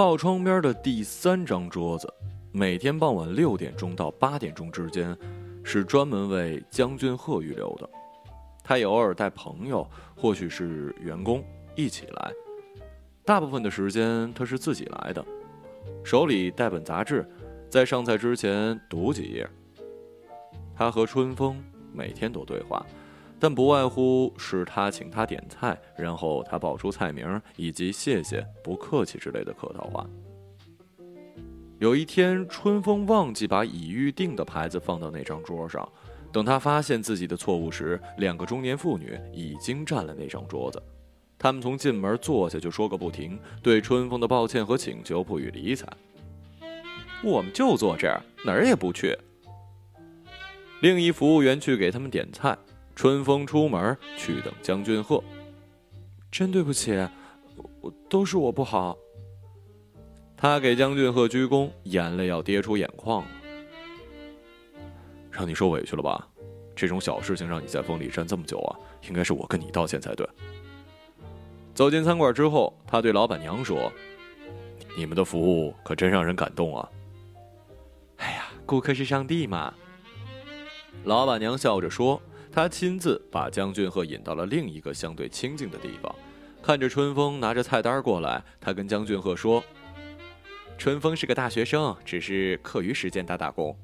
[0.00, 2.10] 靠窗边的第三张桌子，
[2.52, 5.14] 每天傍晚六点钟到八点钟之间，
[5.62, 7.86] 是专门为江俊鹤预留的。
[8.64, 9.86] 他也偶尔带朋友，
[10.16, 11.44] 或许是员工
[11.76, 12.32] 一起来。
[13.26, 15.22] 大部分的时间他是自己来的，
[16.02, 17.28] 手里带本杂志，
[17.68, 19.46] 在上菜之前读几页。
[20.74, 22.82] 他和春风每天都对话。
[23.40, 30.06] 但不外乎是他请他点菜，然后他报出菜名以及谢谢、不客气之类的客套话。
[31.78, 35.90] 有一天，春风忘记把已预定的牌子放到那张桌上，
[36.30, 40.80] 等他发现自己的错误时，两个中年妇女已经占了那张桌子。
[41.38, 45.88] 他们从进门坐下就说个不停，对春风的抱歉和请求不予理睬。
[47.24, 49.16] 我们就坐这儿，哪儿也不去。
[50.82, 52.54] 另一服务员去给他们点菜。
[52.94, 55.22] 春风出门去等江俊鹤，
[56.30, 56.92] 真对不起，
[57.80, 58.96] 我都是我不好。
[60.36, 63.28] 他给江俊鹤鞠躬，眼泪要跌出眼眶了。
[65.30, 66.28] 让你受委屈了吧？
[66.76, 70.28] 这种小事情让你在风里站这么久啊，应该是我跟你道歉才对。
[71.74, 73.92] 走进餐馆之后，他对老板娘说
[74.96, 76.88] ：“你们的服务可真让人感动啊！”
[78.16, 79.72] 哎呀，顾客是上帝嘛。
[81.04, 82.20] 老板娘笑着说。
[82.52, 86.14] 他亲自把江俊鹤引到了另一个相对清静的地方，
[86.60, 89.62] 看着春风拿着菜单过来，他跟江俊鹤说
[90.76, 93.76] ：“春风是个大学生，只是课余时间打打工。”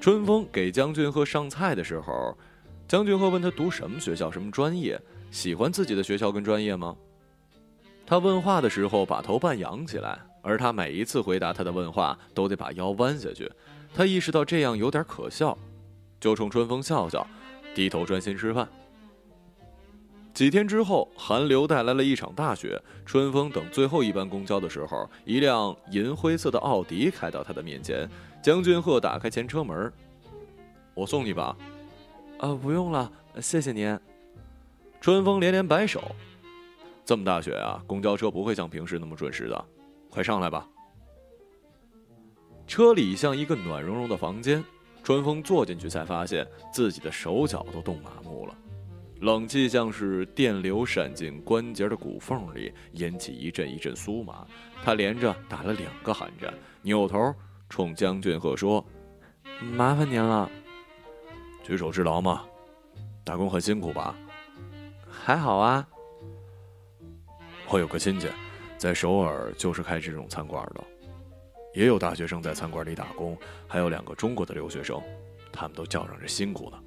[0.00, 2.38] 春风给江俊鹤上菜的时候，
[2.86, 5.00] 江俊鹤问他读什么学校、什么专业，
[5.32, 6.96] 喜欢自己的学校跟专业吗？
[8.06, 13.50] 他问话的时候把头半扬起来，而他每一次回答他的问话都得把腰弯下去，
[13.92, 15.58] 他意识到这样有点可笑。
[16.20, 17.26] 就冲春风笑笑，
[17.74, 18.68] 低头专心吃饭。
[20.34, 22.80] 几天之后，寒流带来了一场大雪。
[23.04, 28.08] 春风等最后一班公交的时候，一辆银灰色的奥迪开到他的面前。
[28.40, 29.92] 江俊鹤打开前车门
[30.94, 31.56] ：“我送你吧。
[32.38, 33.98] ”“啊，不用了，谢谢您。”
[35.00, 36.14] 春风连连摆手
[37.04, 39.64] ：“这么大雪啊，公交车不会像平时那么准时的。
[40.08, 40.68] 快上来吧。”
[42.64, 44.62] 车里像一个暖融融的房间。
[45.08, 48.54] 春风坐进去，才发现自己的手脚都冻麻木了，
[49.22, 54.46] 冷气像是电流闪进关节的骨缝里，引起一阵一阵酥麻。
[54.84, 56.52] 他连着打了两个寒战，
[56.82, 57.34] 扭头
[57.70, 58.84] 冲江俊鹤说
[59.74, 60.50] ：“麻烦您了。”
[61.64, 62.44] 举手之劳嘛，
[63.24, 64.14] 打工很辛苦吧？
[65.08, 65.88] 还好啊。
[67.70, 68.28] 我有个亲戚，
[68.76, 70.84] 在首尔就是开这种餐馆的。
[71.78, 75.00] 也有大学生在餐馆里打工，还有两个中国的留学生，
[75.52, 76.78] 他们都叫嚷着辛苦呢。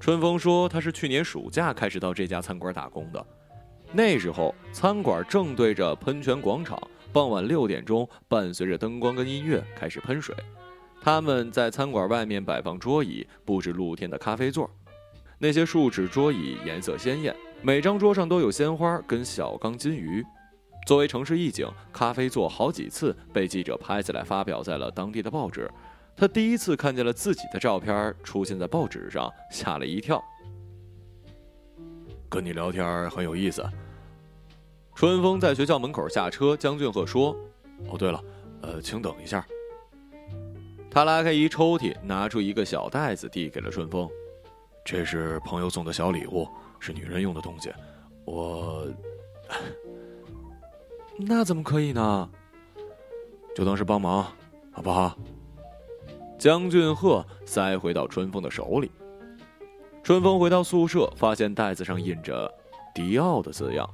[0.00, 3.24] 春风说他是去年暑假开始到这家餐馆打工的，
[3.92, 6.76] 那时候餐馆正对着喷泉广场，
[7.12, 10.34] 傍晚六点钟，伴随着灯光跟音乐开始喷水。
[11.00, 14.68] 他们在餐馆外面摆放桌椅，布置露天的咖啡座，
[15.38, 17.32] 那些树脂桌椅颜色鲜艳，
[17.62, 20.26] 每张桌上都有鲜花跟小缸金鱼。
[20.86, 25.70] 作为城市一景，咖啡座好几次被记者拍下来发表在了当地的报纸。
[26.16, 30.22] 他第一次看见了自己的照片出现在报纸上，吓了一跳。
[32.28, 33.64] 跟你聊天很有意思。
[34.94, 37.36] 春风在学校门口下车，江俊鹤说
[37.88, 38.24] ：“哦，对了，
[38.62, 39.46] 呃，请等一下。”
[40.90, 44.08] 他拉开一抽屉，拿出一个小袋子，递给了春风
[44.84, 46.48] ：“这是朋友送的小礼物，
[46.80, 47.70] 是女人用的东西。
[48.24, 48.88] 我……”
[51.20, 52.30] 那怎么可以呢？
[53.54, 54.24] 就当是帮忙，
[54.70, 55.18] 好不好？
[56.38, 58.88] 江俊鹤塞回到春风的手里。
[60.04, 62.48] 春风回到宿舍，发现袋子上印着
[62.94, 63.88] “迪奥”的字样，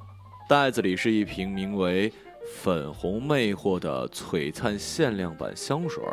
[0.47, 2.13] 袋子里是一瓶名为
[2.55, 6.03] “粉红魅惑”的璀璨限量版香水，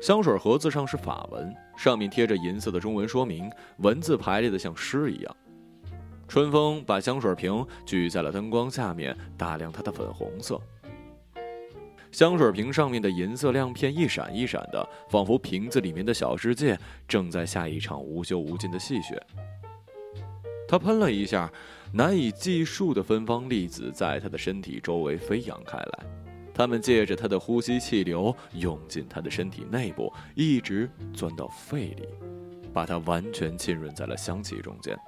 [0.00, 5.36] 香水盒子上是法文，上面贴着银色的中文说明，文字排列的像诗一样。
[6.32, 10.58] 春风把香水瓶举在了灯光下面，打量它的粉红色。
[12.10, 19.22] 香水瓶上面的银色亮片一闪一闪的，仿佛瓶子里面的小世界正在下一场无休无尽的细雪。
[20.66, 21.52] 他喷了一下，
[21.92, 26.06] 难以计数的芬芳粒子在他的身体周围飞扬开来，
[26.54, 32.08] 它们借着他的呼吸气流涌进他的身体内部，一直钻到肺里，
[32.72, 34.98] 把他完全浸润在了香气中间。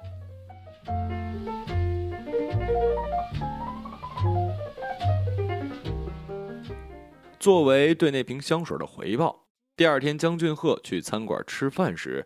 [7.39, 9.45] 作为对那瓶香水的回报，
[9.75, 12.25] 第二天江俊鹤去餐馆吃饭时，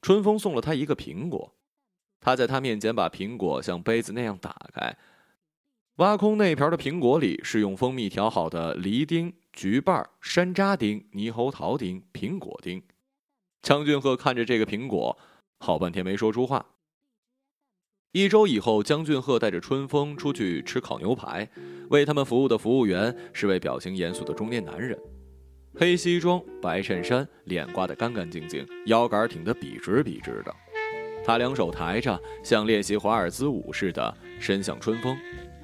[0.00, 1.54] 春风送了他一个苹果。
[2.18, 4.96] 他在他面前把苹果像杯子那样打开，
[5.96, 12.82] 挖空那瓢的苹果里是用蜂蜜调好的梨丁、橘瓣、山楂丁、猕猴桃丁、苹果丁。
[13.60, 15.18] 江俊鹤看着这个苹果，
[15.58, 16.64] 好半天没说出话。
[18.14, 21.50] 一周以后，江俊鹤带着春风出去吃烤牛排，
[21.90, 24.96] 为他们服务的服务员是位表情严肃的中年男人，
[25.74, 30.54] 黑西装、白衬衫，脸刮得干干净净，腰杆挺得笔直笔直的。
[31.24, 35.16] 他两手抬着，像练习华尔兹舞似的伸向春风。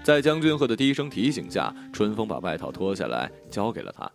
[0.02, 4.10] 在江俊鹤的低声提醒下，春风把外套脱下来交给了他，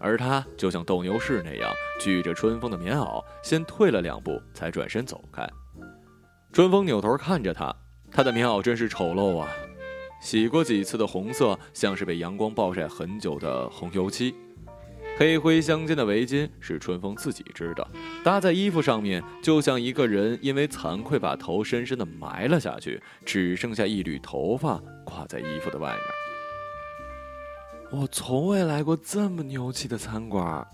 [0.00, 5.48] 而他就像斗牛士那样举着春风的棉袄，先退了两步，才转身走开。
[6.52, 7.74] 春风扭头看着他，
[8.10, 9.48] 他的棉袄真是丑陋啊，
[10.20, 14.34] 洗过几次的红色，像是被阳光暴晒很久的红油漆。
[15.16, 17.86] 黑灰相间的围巾是春风自己织的，
[18.22, 26.00] 搭在衣服上面，就像一个人因为惭愧把头深深的埋了下去，只剩下一缕头发挂在衣服的外面。
[28.02, 30.66] 我从未来过这么牛气的餐馆。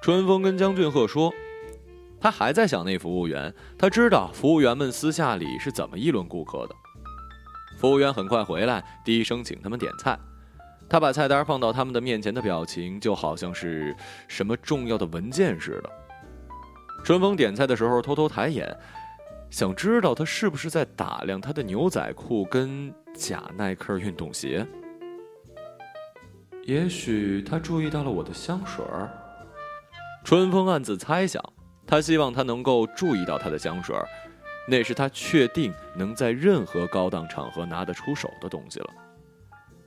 [0.00, 1.32] 春风跟江俊鹤说，
[2.20, 6.74] 他还在想那服务员，他知道服务员们私下里是怎么议论顾客的。
[7.78, 10.18] 服务员很快回来，低声请他们点菜。
[10.88, 13.94] 他把菜单放到他们的面前的表情，就好像是
[14.26, 15.90] 什么重要的文件似的。
[17.04, 18.76] 春风点菜的时候偷偷抬眼，
[19.50, 24.66] 想知道他是不是在打量他的牛仔裤跟假耐克运动鞋。
[26.64, 28.84] 也许他注意到了我的香水。
[30.24, 31.42] 春风暗自猜想，
[31.88, 33.96] 他希望他能够注意到他的香水，
[34.68, 38.90] 那是他确定能在任何高档场合拿得出手的东西了。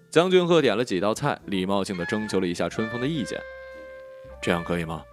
[0.09, 3.39] 江俊鹤点了几道菜，礼貌性的征求了一下春风的意见，
[4.41, 5.03] 这样可以吗？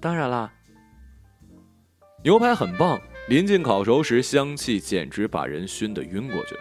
[0.00, 0.50] 当然啦。
[2.22, 6.56] 牛排很棒，临近烤熟时，香气简直把人熏得晕过去。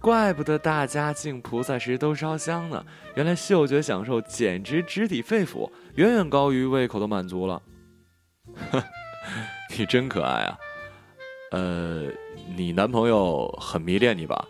[0.00, 2.86] 怪不得大家敬菩萨时都烧香呢，
[3.16, 7.60] 原来嗅觉享受简直直抵肺腑，远远高于胃口的满足了。
[8.70, 8.84] 呵，
[9.76, 10.58] 你真可爱啊。
[11.50, 12.08] 呃，
[12.56, 14.46] 你男朋友很迷恋你吧？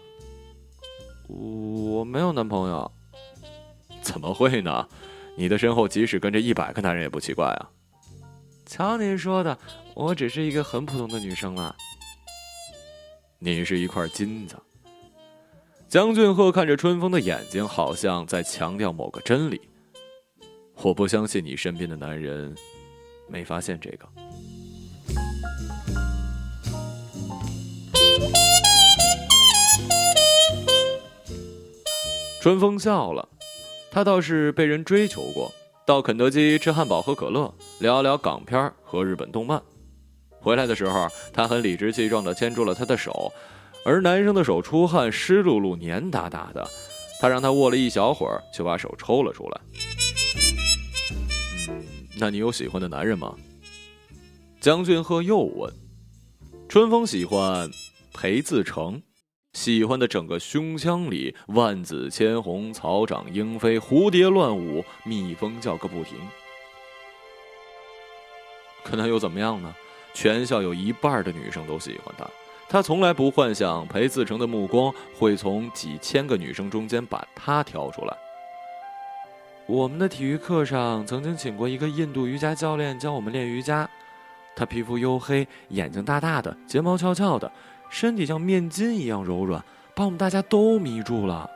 [1.28, 2.90] 我没有男朋友，
[4.02, 4.88] 怎么会呢？
[5.36, 7.70] 你的身后即使跟着一百个男人也不奇怪啊。
[8.66, 9.58] 瞧您说的，
[9.94, 11.74] 我只是一个很普通的女生了。
[13.38, 14.56] 你是一块金子。
[15.88, 19.60] 江俊赫看着春风的眼睛，好像在强调某个真理。
[20.82, 22.54] 我不相信你身边的男人
[23.28, 24.08] 没发现这个。
[32.40, 33.26] 春风笑了，
[33.90, 35.50] 他倒是被人追求过，
[35.86, 39.62] 到肯德基吃汉堡喝可乐，聊聊港片和日本动漫。
[40.40, 43.32] 回来的时候，他很理直气壮地牵住了他的手，
[43.82, 46.68] 而男生的手出汗湿漉漉、黏哒哒的，
[47.18, 49.60] 他让他握了一小会儿，就把手抽了出来。
[52.18, 53.34] 那你有喜欢的男人吗？
[54.60, 55.72] 江俊鹤又问。
[56.68, 57.70] 春风喜欢
[58.12, 59.02] 裴自成。
[59.52, 66.18] 喜欢的整个胸腔里万紫千红，草长莺飞，蝴蝶乱舞，蜜蜂叫个不停。
[68.82, 69.72] 可那又怎么样呢？
[70.12, 72.28] 全校有一半的女生都喜欢他，
[72.68, 78.16] 他从来不幻想裴自成的目光会从几千个女生中间把他挑出来。
[79.66, 83.88] 我们的体育课上曾经请过一个印度瑜伽教练教我们练瑜伽，
[84.54, 87.50] 他皮肤黝黑，眼睛大大的，睫毛翘翘的。
[87.88, 91.48] 身体像面筋一样柔软，把我们大家都迷住了。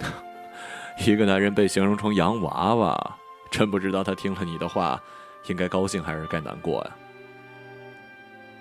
[1.06, 3.16] 一个男人被形容成洋娃娃，
[3.50, 5.00] 真不知道他听了你的话，
[5.46, 6.96] 应该高兴还是该难过呀？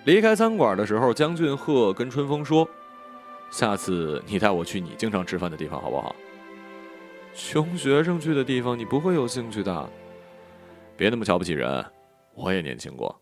[0.06, 2.66] 离开餐馆的时候，江俊鹤跟春风说
[3.52, 6.16] ：“下次你带我去你经常吃饭的地方，好不好？
[7.38, 9.90] 穷学生去的地方，你不会有兴趣的。
[10.98, 11.86] 别那么瞧不起人，
[12.34, 13.16] 我也年轻过。”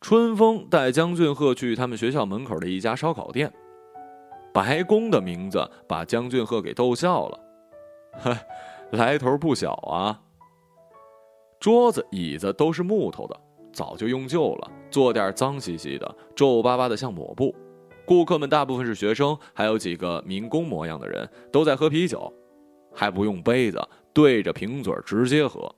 [0.00, 3.52] 春风带江俊鹤去他们学校门口的一家烧烤店，
[4.54, 7.40] 白宫的名字把江俊鹤给逗笑了，
[8.14, 8.46] 嗨，
[8.92, 10.18] 来头不小啊！
[11.60, 17.54] 桌子椅子都是木头的，早就用旧了，坐垫脏兮兮的，皱巴巴的像抹布。
[18.04, 22.32] 顾客们大部分是学生，还有几个民工模样的人，都在喝啤酒，
[22.92, 23.80] 还不用杯子，
[24.12, 25.72] 对着瓶嘴直接喝。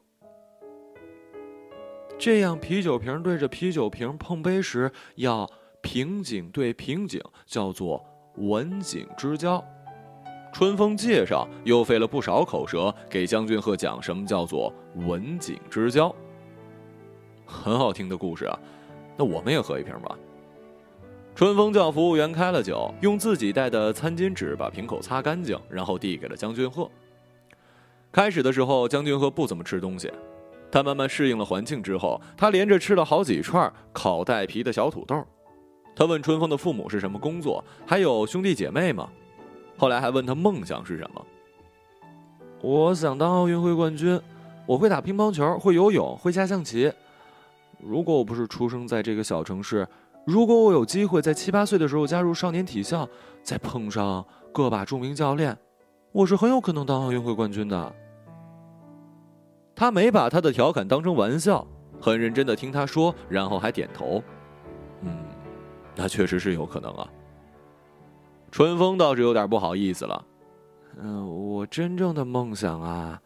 [2.18, 5.48] 这样，啤酒瓶对着啤酒瓶碰杯时，要
[5.82, 8.02] 瓶颈对瓶颈，叫做
[8.36, 9.62] 文景之交。
[10.52, 14.72] 春风介绍，又费了不少口舌给江俊鹤讲什么叫做
[15.06, 16.14] 文景之交。
[17.44, 18.58] 很好听的故事啊，
[19.16, 20.16] 那我们也喝一瓶吧。
[21.34, 26.88] 春风叫服务员开了酒，用自己带的餐巾纸把瓶口擦干净，然后递给了江俊鹤。
[28.12, 30.12] 开始的时候，江俊鹤不怎么吃东西，
[30.70, 35.26] 他慢慢适应了环境之后，他连着吃了好几串烤带皮的小土豆。
[35.96, 39.10] 他问春风的父母是什么工作，还有兄弟姐妹吗？
[39.76, 41.26] 后来还问他梦想是什么。
[42.60, 44.20] 我想当奥运会冠军，
[44.66, 46.92] 我会打乒乓球，会游泳，会下象棋。
[47.82, 49.86] 如果我不是出生在这个小城市，
[50.26, 53.08] 如果我有机会在七八岁的时候加入少年体校，
[53.42, 55.56] 再碰上个把著名教练，
[56.12, 57.94] 我是很有可能当奥运会冠军的。
[59.76, 61.66] 他没把他的调侃当成玩笑，
[62.00, 64.22] 很认真的听他说，然后还点头。
[65.02, 65.14] 嗯，
[65.94, 67.06] 那确实是有可能啊。
[68.50, 70.24] 春风倒是有点不好意思了。
[71.02, 73.20] 嗯，我真正的梦想啊，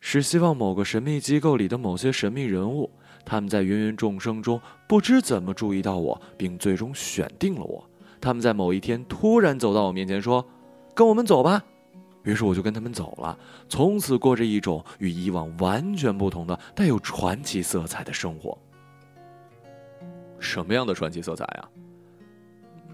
[0.00, 2.90] 是希望某个神秘机构里的某些神秘人物，
[3.24, 7.84] 他们在芸芸众生中不知怎么注意到我，并最终选定了我。
[8.20, 10.44] 他们在某一天突然走到我面前说
[10.94, 11.62] ：“跟我们走吧。”
[12.24, 18.58] 于是我就跟他们走了，从此过着一种与以往完全不同的、带有传奇色彩的生活。
[20.38, 21.68] 什么样的传奇色彩啊？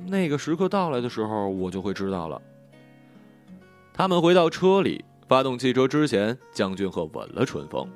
[0.06, 2.40] 那个时刻到来的时候，我就会知道了。
[3.92, 7.88] 他们回到车里，发动汽车之前，将军鹤吻了春风。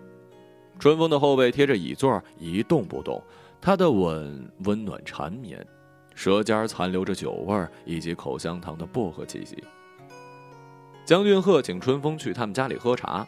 [0.78, 3.22] 春风的后背贴着椅座，一动不动。
[3.60, 5.66] 他的吻温暖缠绵，
[6.14, 9.62] 舌尖残留着酒味以及口香糖的薄荷气息。
[11.04, 13.26] 江俊鹤请春风去他们家里喝茶。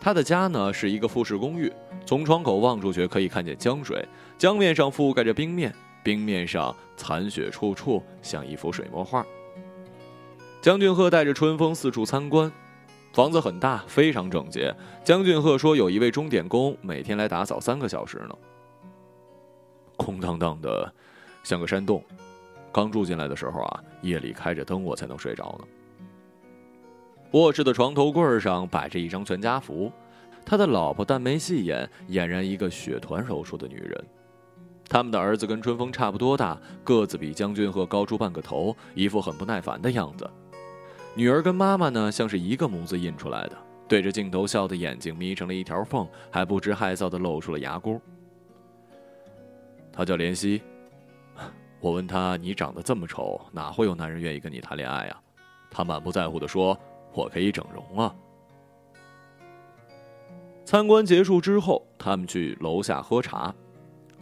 [0.00, 1.70] 他的家呢是一个复式公寓，
[2.06, 4.02] 从窗口望出去可以看见江水，
[4.38, 9.24] 江面上覆盖着冰面，冰面上残雪处处，像一幅水墨画。
[10.62, 12.50] 江俊鹤带着春风四处参观，
[13.12, 14.74] 房子很大，非常整洁。
[15.02, 18.36] 江俊鹤说，有一位钟点工每天来打扫三个小时呢。
[19.96, 20.92] 空荡荡的，
[21.42, 22.02] 像个山洞。
[22.72, 25.66] 刚住进来的时候啊，夜里开着灯，我才能睡着呢。
[27.32, 29.90] 卧室的床头柜上摆着一张全家福，
[30.46, 34.04] 他的老婆淡眉细眼，俨然一个雪团柔术的女人。
[34.88, 40.30] 他们的儿子跟春风差不多大，个子比江俊鹤高出半个头，一副很不耐烦的样子。
[41.16, 43.56] 女儿跟妈妈呢，像是一个模子印出来的，
[43.88, 48.00] 对着镜头笑的眼睛眯成了一条缝，还不知害臊的露出了牙箍。
[49.92, 50.62] 她叫莲溪，
[51.80, 55.20] 我问她：“你长得这么丑，哪会有男人愿意跟你谈恋爱呀？”
[55.70, 56.78] 她满不在乎的说
[57.12, 58.14] ：“我可以整容啊。”
[60.64, 63.52] 参观结束之后，他们去楼下喝茶。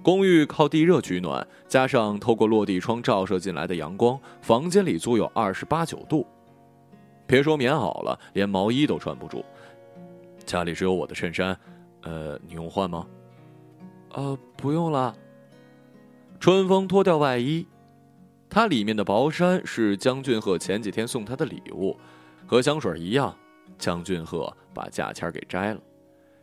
[0.02, 6.26] 公寓靠地热取暖，加上透过落地窗照射进来的阳光，房间里足有二十八九度。
[7.28, 9.44] 别说棉袄了，连毛衣都穿不住。
[10.46, 11.56] 家里只有我的衬衫，
[12.02, 13.06] 呃，你用换吗？
[14.14, 15.14] 呃，不用了。
[16.40, 17.66] 春风脱掉外衣，
[18.48, 21.94] 它里面的薄衫是江俊鹤前几天送他的礼物，
[22.46, 23.36] 和香水一样。
[23.76, 25.80] 江俊鹤把价签给摘了。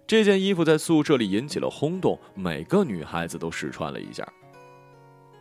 [0.05, 4.23] 这件衣服在宿舍里引起了轰动，每个女孩子都试穿了一下。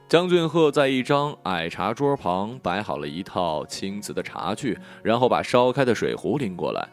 [0.06, 6.86] 江俊鹤在一张矮茶桌旁摆好了一套青瓷的茶具，然后把烧开的水壶拎过来。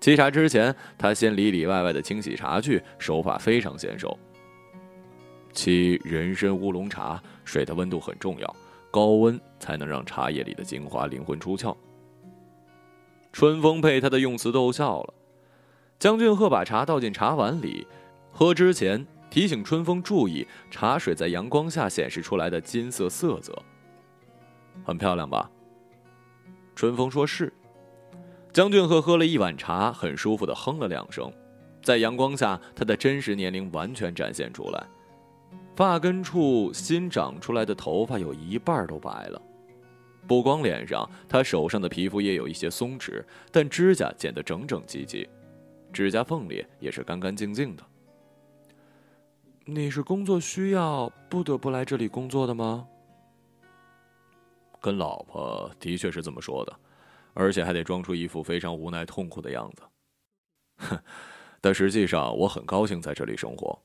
[0.00, 4.16] 沏茶之前，他先里里外外的清洗茶具，手法非常娴熟。
[5.52, 8.56] 沏人参乌龙茶，水的温度很重要，
[8.90, 11.76] 高温才能让茶叶里的精华灵魂出窍。
[13.32, 15.14] 春风被他的用词逗笑了。
[15.98, 17.86] 江俊鹤把茶倒进茶碗里，
[18.30, 19.04] 喝之前。
[19.34, 23.52] 提醒春风注意茶水在阳光下显示出来的金色色泽，
[24.84, 25.50] 很漂亮吧？
[26.76, 27.52] 春风说是。
[28.52, 31.32] 江俊鹤喝了一碗茶，很舒服的哼了两声，
[31.82, 34.86] 在阳光下，他的真实年龄完全展现出来。
[35.74, 39.42] 发根处新长出来的头发有一半都白了，
[40.28, 45.28] 不光脸上，他手上的皮肤也有一些松弛，但指甲剪得整整齐齐，
[45.92, 47.82] 指甲缝里也是干干净净的。
[49.66, 52.86] 你是工作需要不得不来这里工作的吗？
[54.78, 56.72] 跟老婆的确是这么说的，
[57.32, 59.82] 而且还得装出一副非常无奈、痛苦的样子。
[60.76, 60.98] 哼，
[61.62, 63.80] 但实际上我很高兴在这里生活，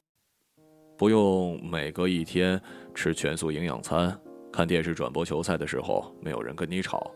[0.97, 2.61] 不用每隔一天
[2.93, 4.19] 吃全素营养餐，
[4.51, 7.09] 看电视转播球赛的时候没有人跟你吵，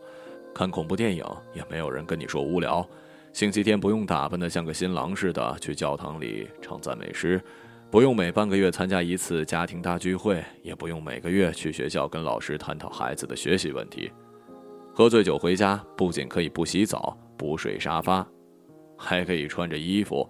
[0.54, 2.88] 看恐怖电影也没有人跟你说无聊，
[3.34, 7.38] 星期天不用打扮的像个新郎似的去教堂里唱赞美诗。
[7.90, 14.10] 不用每半个月参加一次家庭大聚会，也不用每个月去学校跟老师探讨孩子的学习问题。
[14.92, 18.26] 喝醉酒回家，不仅可以不洗澡、不睡沙发，
[18.96, 20.28] 还可以穿着衣服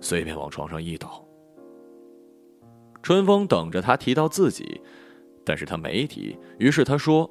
[0.00, 1.24] 随便往床上一倒。
[3.00, 4.80] 春风等着他提到自己，
[5.44, 6.36] 但是他没提。
[6.58, 7.30] 于是他说：“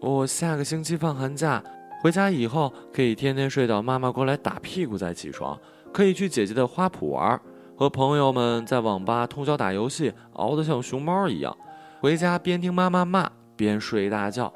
[0.00, 1.62] 我下个星期放寒假，
[2.02, 5.58] 回家以后可以天天睡到妈妈过来打屁股再起床，
[5.92, 7.40] 可以去姐姐的花圃玩，
[7.80, 11.56] 和朋友们在网吧通宵打游戏，熬得像熊猫一样。
[11.98, 14.52] 回家边听妈妈骂边睡大觉。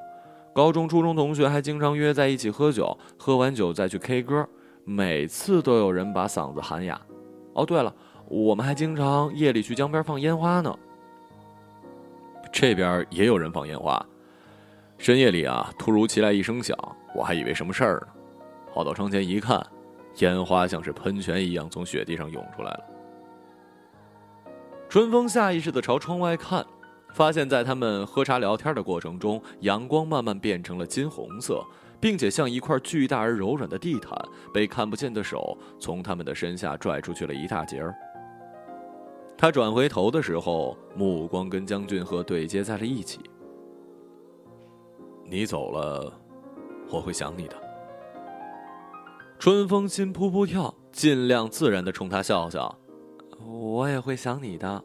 [0.54, 4.46] 高中、初中同学还经常约在一起喝酒，喝完酒再去 K 歌，
[4.84, 7.00] 每次都有人把嗓子喊哑。
[7.54, 7.90] 哦，对了。”
[8.28, 10.78] 我们还经常夜里去江边放烟花呢。
[12.52, 14.04] 这边也有人放烟花。
[14.98, 16.76] 深夜里啊，突如其来一声响，
[17.14, 18.08] 我还以为什么事儿呢。
[18.74, 19.66] 跑到窗前一看，
[20.18, 22.84] 烟花像是喷泉一样从雪地上涌出来了。
[24.94, 26.64] 春风下意识的朝窗外看，
[27.12, 31.64] 发现在他们喝茶聊天的过程中，阳光慢慢变成了金红色。
[32.00, 34.16] 并且像一块巨大而柔软的地毯，
[34.52, 37.92] 被看不见的手从他们的身下拽出去了一大截儿。
[39.36, 43.18] 他转回头的时候，目光跟江俊鹤对接在了一起。
[45.24, 46.12] 你走了，
[46.88, 47.56] 我会想你的。
[49.40, 52.78] 春风心扑扑跳，尽量自然的冲他笑笑。
[53.46, 54.84] 我也会想你的。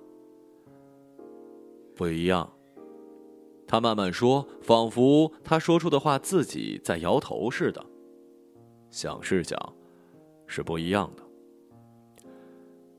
[1.96, 2.50] 不一样。
[3.68, 7.86] 他慢慢说，仿佛他说出的话自己在摇头似的。
[8.90, 9.58] 想是想，
[10.48, 11.24] 是不一样的。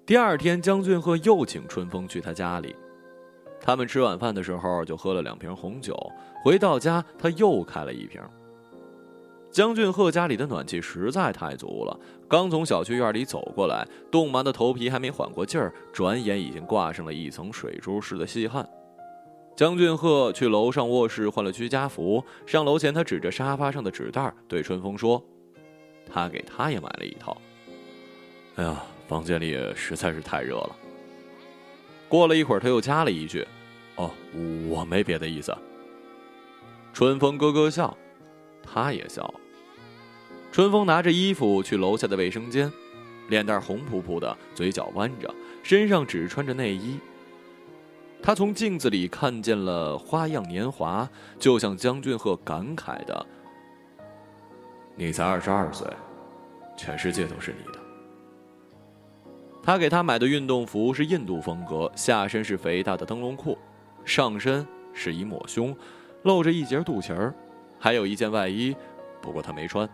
[0.07, 2.77] 第二天，江俊鹤又请春风去他家里。
[3.61, 5.97] 他们吃晚饭的时候就喝了两瓶红酒。
[6.45, 8.23] 回到家，他又开了一瓶。
[9.51, 18.69] 江俊赫家里的暖气实在太足了，刚从小区院里走过来，冻麻的头皮还没缓过劲儿，转眼已经挂上了一层水珠似的细汗。
[19.57, 25.23] 江俊赫去楼上卧室换了居家服，上楼前他指着沙发上的纸袋对春风说
[26.11, 27.37] ：“他给他也买了一套。”
[28.57, 28.83] 哎呀。
[29.11, 30.77] 房间里实在是太热了。
[32.09, 33.45] 过了一会儿，他又加了一句
[33.99, 34.09] ：“哦，
[34.69, 35.53] 我没别的意思。”
[36.95, 37.99] 春风咯咯笑，
[38.73, 39.35] 他也笑了。
[40.53, 42.71] 春风拿着衣服去楼下的卫生间，
[43.29, 46.99] 脸蛋红扑扑的，嘴角弯着，身上只穿着内衣。
[48.23, 53.27] 他从镜子里看见了花样年华，就像江俊鹤感慨的
[54.95, 55.87] ：“你才二十二岁，
[56.77, 57.79] 全世界都是你的。”
[59.63, 63.57] 他给他买的运动服是印度风格，下身是肥大的灯笼裤，
[64.05, 65.75] 上身是一抹胸，
[66.25, 67.35] 露着一截肚脐儿，
[67.81, 68.77] 还有一件外衣，
[69.21, 69.89] 不过他没穿。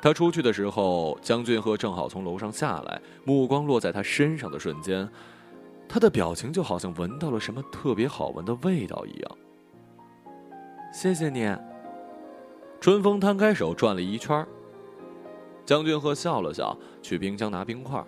[0.00, 5.06] 他出去的时候，江俊赫正好从楼上下来，目光落在他身上的瞬间，
[5.86, 9.38] 他的表情就好像闻到了什么特别好闻的味道一样。
[10.92, 11.54] 谢谢你。
[12.80, 14.46] 春风摊开手转了一圈，
[15.66, 18.02] 江俊鹤笑了笑，去冰箱拿冰块。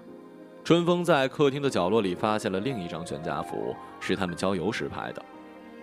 [0.65, 5.23] 春风在客厅的角落里发现了另一张全家福，是他们郊游时拍的。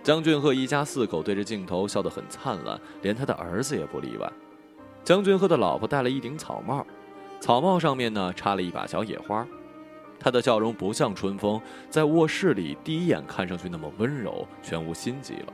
[0.02, 4.32] 江俊鹤一家四口对着镜头笑得很灿烂，连他的儿子也不例外。
[5.04, 6.86] 江俊鹤的老婆戴了一顶草帽，
[7.38, 9.46] 草帽上面呢插了一把小野花。
[10.18, 15.52] 他的笑容不像春风在卧室里第一眼看上去那么温柔，全无心机了。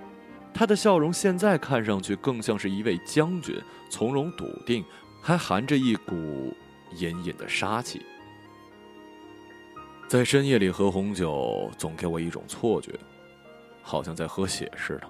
[0.54, 3.56] 他的笑容现在看上去更像是一位将军，
[3.90, 4.84] 从容笃定，
[5.20, 6.52] 还含着一股
[6.96, 8.00] 隐隐的杀气。
[10.08, 12.92] 在深夜里喝红酒，总给我一种错觉，
[13.86, 15.08] 好像在喝血似的。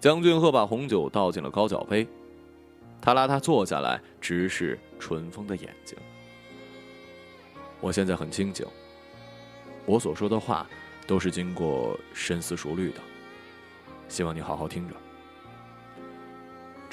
[0.00, 2.08] 江俊鹤把红酒倒进了高脚杯，
[3.02, 5.96] 他拉他坐下来，直视淳风的眼睛。
[7.80, 8.66] 我现在很清醒，
[9.84, 10.66] 我所说的话
[11.06, 13.00] 都是经过深思熟虑的，
[14.08, 14.94] 希望你好好听着。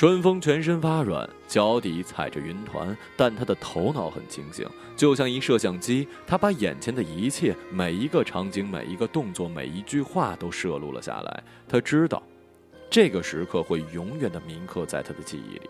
[0.02, 6.08] 春风全身发软，脚底踩着云团，但他的头脑很清醒，就像一摄像机。
[6.26, 11.44] 他把眼前的一切、每一个场景、每一个动作、每一句话都摄录了下来。
[11.70, 12.24] 他知道，
[12.90, 15.70] 这个时刻会永远的铭刻在他的记忆里。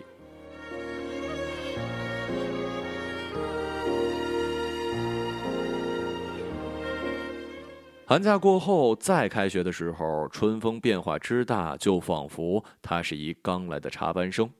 [8.12, 14.52] 寒假过后，再开学的时候，春风变化之大，就仿佛他是一刚来的插班生。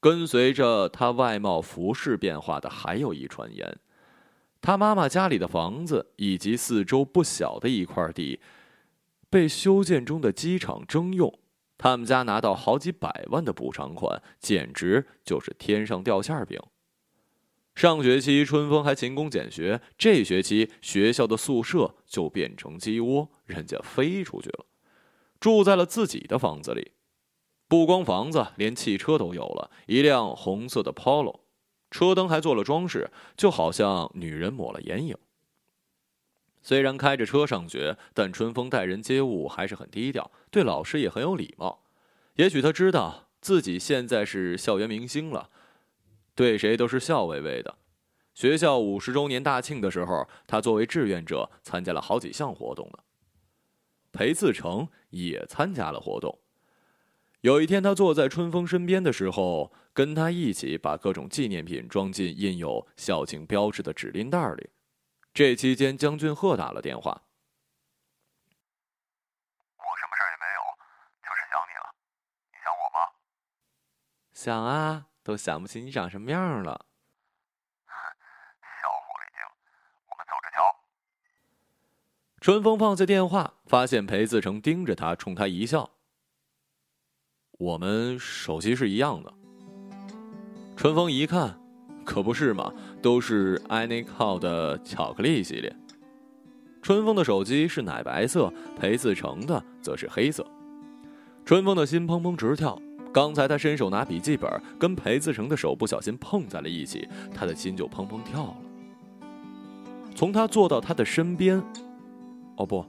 [0.00, 3.76] 跟随着他外貌服饰变化的，还有一传言：
[4.62, 8.40] 他妈妈家里的房子以及四周不小的一块地，
[9.28, 11.38] 被修建中的机场征用，
[11.76, 16.58] 他们家拿到好几百万的补偿款，简直就是天上掉馅饼。
[17.74, 24.64] 上学期春风还勤工俭学，这学期学校的宿舍就变成鸡窝，人家飞出去了，
[25.40, 26.92] 住在了自己的房子里。
[27.66, 31.40] 不光房子，连汽车都有了，一辆红色的 Polo，
[31.90, 35.16] 车灯还做了装饰，就好像女人抹了眼影。
[36.62, 41.84] 虽然开着车上学，但春风待人接物还是很低调，对老师也很有礼貌。
[42.36, 45.50] 也许他知道自己现在是校园明星了，
[46.34, 47.78] 对谁都是笑微微的。
[48.34, 52.98] 学校五十周年大庆的时候，他作为志愿者参加了好几项活动呢。
[54.10, 56.38] 裴自成也参加了活动。
[57.40, 64.70] 有一天，他坐在春风身边的时候，跟他一起把各种纪念品装进印有校庆标志的纸拎袋里。
[65.32, 67.22] 这期间，江俊鹤打了电话。
[69.76, 70.60] 我什么事也没有，
[71.22, 71.94] 就是想你了。
[72.50, 72.98] 你想我吗？
[74.32, 76.86] 想啊，都想不起你长什么样了。
[77.88, 79.40] 小狐狸精，
[80.08, 80.62] 我们走着瞧
[82.40, 85.90] 春风放下电话，发现裴自成盯着他，冲他一笑。
[87.52, 89.32] 我们手机是一样的。
[90.76, 91.58] 春风一看，
[92.04, 95.74] 可不是嘛，都是 Any Call 的巧克力系列。
[96.82, 100.46] 春风的手机是奶白色，裴自成的则是黑色。
[101.46, 102.78] 春风的心砰砰直跳，
[103.14, 108.56] 刚才他伸手拿笔记本，跟裴自成的手不小心碰在了一起，他的心就砰砰跳了。
[110.16, 111.62] 从他坐到他的身边。
[112.56, 112.84] 哦不，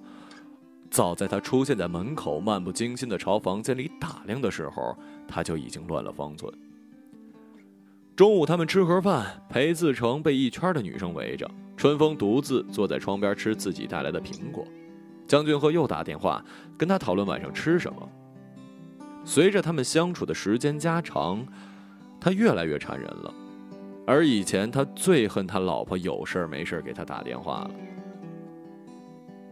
[0.89, 6.51] 早在他出现在门口，漫不经心的朝房间里打量的时候，他就已经乱了方寸。
[8.15, 14.65] 中午他们吃盒饭，裴自成被一圈的女生围着，春风独自坐在窗边吃自己带来的苹果。
[15.27, 16.43] 江俊鹤又打电话
[16.75, 18.09] 跟他讨论晚上吃什么。
[19.25, 21.45] 随着他们相处的时间加长，
[22.21, 23.33] 他越来越缠人了。
[24.07, 27.71] 而以前他最恨他老婆有事没事给他打电话了。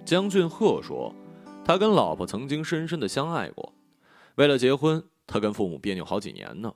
[0.05, 1.13] 江俊鹤说
[1.65, 3.73] ：“他跟老婆曾经深深的相爱过，
[4.35, 6.71] 为了结婚，他跟父母别扭好几年呢。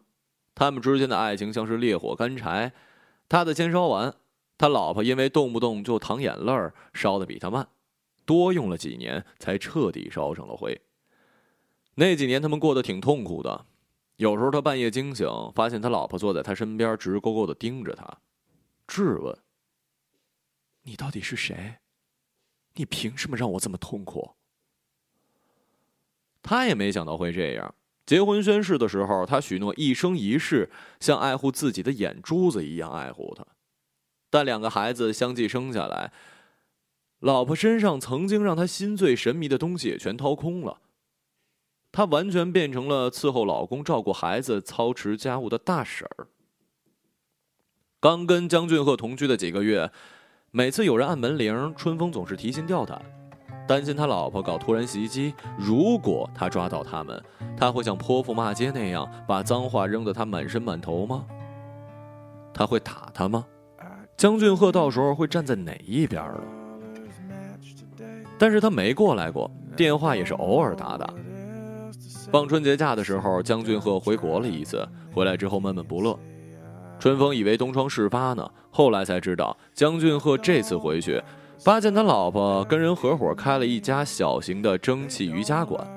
[0.56, 2.74] 他们之间的爱情像是烈火干柴，
[3.30, 4.12] 他的先烧完，
[4.58, 7.68] 他老婆因为动不动就淌眼泪儿，烧的比他慢，
[8.26, 10.82] 多用了几年才彻底烧成了灰。
[12.00, 13.66] 那几年他们过得挺痛苦的，
[14.18, 18.20] 有时候他半夜惊醒，发现他老婆坐在他身边，直勾勾的盯着他，
[18.86, 19.36] 质问
[20.84, 21.78] ：‘你到底是谁？’”
[22.76, 24.36] 你凭什么让我这么痛苦？
[26.44, 27.74] 他也没想到会这样。
[28.06, 33.44] 结婚宣誓的时候，他许诺一生一世像爱护自己的眼珠子一样爱护他。
[34.30, 36.14] 但两个孩子相继生下来，
[37.22, 40.80] 老婆身上曾经让他心醉神迷的东西也全掏空了。
[41.92, 46.28] 她完全变成了伺候老公、照顾孩子、操持家务的大婶儿。
[48.00, 49.92] 刚跟江俊赫同居的几个月。
[50.50, 53.00] 每次有人按门铃，春风总是提心吊胆，
[53.68, 55.34] 担心他老婆搞突然袭击。
[55.60, 57.22] 如果他抓到他们，
[57.56, 61.26] 他会像泼妇骂街那样把脏话扔得他满身满头吗？
[62.54, 63.46] 他会打他吗？
[64.16, 66.42] 江俊赫到时候会站在哪一边呢？
[68.40, 71.14] 但是他没过来过，电话也是偶尔打打。
[72.30, 76.18] 放春节假的时候，江俊鹤回国了一次，回来之后闷闷不乐。
[77.00, 81.22] 春风以为东窗事发呢，后来才知道江俊鹤这次回去，
[81.60, 85.88] 发现他老婆跟人合伙开了一家小型的蒸汽瑜伽馆。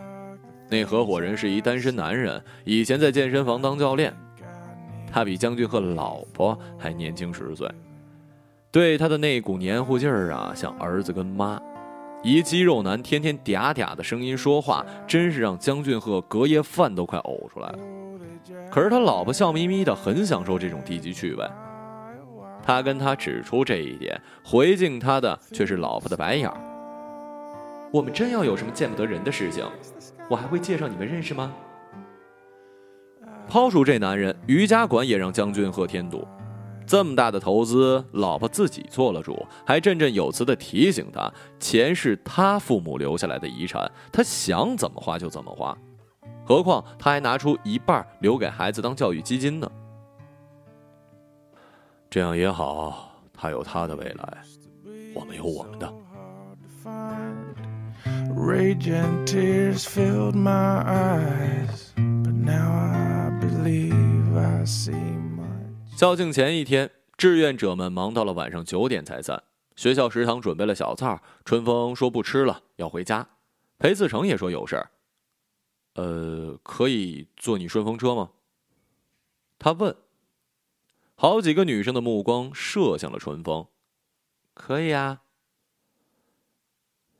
[0.68, 4.14] 那合伙人是一单身男人，以前在健身房当教练。
[5.10, 7.68] 他比江俊鹤老婆还年轻十岁，
[8.70, 11.60] 对他的那股黏糊劲儿啊，像儿子跟妈。
[12.22, 17.78] 一肌肉男天天嗲嗲的声音说话，真是让江俊赫隔夜饭都快呕出来了。
[18.70, 21.44] 可是他老婆笑眯眯的，很享受这种低级趣味。
[22.62, 26.56] 他跟他指出这一点，回敬他的却是老婆的白眼儿。
[27.90, 29.64] 我们真要有什么见不得人的事情，
[30.28, 31.52] 我还会介绍你们认识吗？
[33.48, 36.28] 抛除这男人，瑜伽馆也让江俊赫添堵。
[36.90, 45.78] 这么大的投资，老婆自己做了主，还振振有词的提醒他，钱是他父母留下来的遗产，他想怎么花就怎么花。
[46.44, 49.70] 何况他还拿出一半留给孩子当教育基金呢。
[52.10, 54.38] 这样也好，他有他的未来，
[55.14, 55.94] 我们有我们的。
[66.00, 69.44] 校庆前一天，志愿者们忙到了晚上九点才散。
[69.76, 73.28] 学校食堂准备了小灶，春风说不吃了，要回家。
[73.76, 74.90] 裴自成也说有事儿。
[75.96, 78.30] 呃，可以坐你顺风车吗？
[79.58, 79.94] 他问。
[81.16, 83.66] 好几个女生的目光射向了春风。
[84.54, 85.20] 可以啊。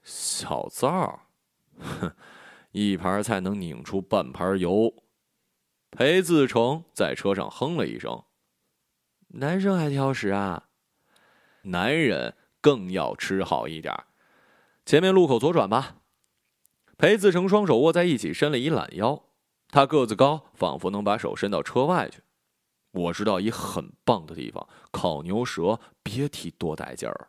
[0.03, 1.27] 小灶，
[1.79, 2.14] 哼，
[2.73, 4.95] 一盘菜能拧出半盘油。
[5.90, 8.25] 裴自成在车上哼了一声。
[9.33, 10.64] 男生还挑食啊？
[11.62, 13.95] 男人更要吃好一点。
[14.85, 15.97] 前面路口左转吧。
[16.99, 19.23] 裴自成双手握在一起，伸了一懒腰。
[19.69, 22.23] 他个子高，仿佛能把手伸到车外去。
[22.90, 27.29] 我知道一很棒的地方，烤牛舌，别提多带劲儿。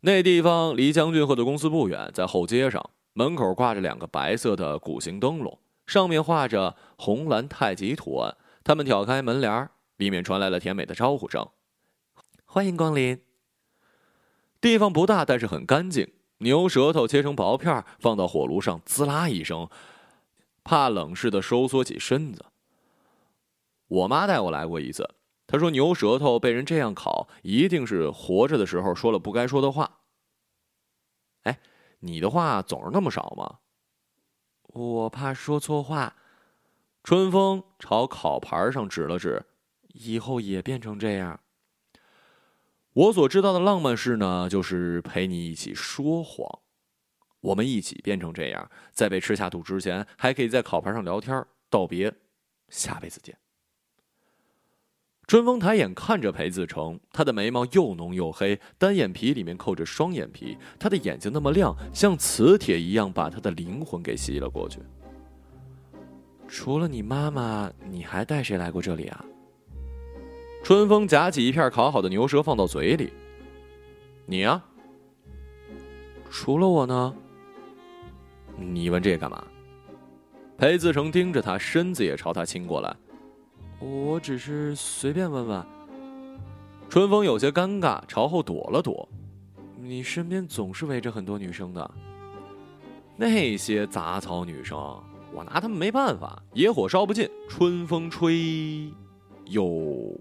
[0.00, 8.36] 那地方离将军鹤的公司不远，在后街上，门口挂着两个白色的鼓形灯笼，上面画着红蓝太极图案。
[8.62, 11.46] 他们挑开门帘儿里面传来了甜美的招呼声
[12.46, 13.22] ：“欢迎光临。”
[14.60, 16.12] 地方不大，但是很干净。
[16.38, 19.68] 牛舌头切成薄片，放到火炉上，滋啦一声，
[20.62, 22.46] 怕冷似的收缩起身子。
[23.88, 25.16] 我妈带我来过一次，
[25.48, 29.98] 她说牛舌头被人这样烤，一定是活着的时候说了不该说的话。
[31.42, 31.58] 哎，
[32.00, 33.58] 你的话总是那么少吗？
[34.62, 36.14] 我怕说错话。
[37.02, 39.44] 春风朝烤盘上指了指，
[39.88, 41.40] 以后也变成这样。
[42.92, 46.60] 我所知道的浪漫事呢，就是陪你一起说谎，
[47.40, 52.12] 我们一起变成这样，在被吃下肚之前，还可以在烤盘上聊天道别，
[52.68, 53.36] 下辈子见。
[55.28, 64.80] 春风抬眼看着裴自成，他的眉毛又浓又黑，单眼皮里面扣着双眼皮，他的眼睛那么亮，像磁铁一样，把他的灵魂给吸了过去。
[66.48, 69.24] 除了你妈妈，你还带谁来过这里啊？
[70.62, 73.12] 春风夹起一片烤好的牛舌放到嘴里。
[74.26, 74.62] 你呀，
[76.30, 77.14] 除了我呢？
[78.56, 79.42] 你问这干嘛？
[80.58, 82.94] 裴自成盯着他，身子也朝他亲过来。
[83.78, 85.64] 我只是随便问问。
[86.88, 89.08] 春风有些尴尬，朝后躲了躲。
[89.80, 91.90] 你身边总是围着很多女生的，
[93.16, 94.76] 那些杂草女生，
[95.32, 96.42] 我拿她们没办法。
[96.52, 98.92] 野火烧不尽，春风吹，
[99.46, 100.12] 又。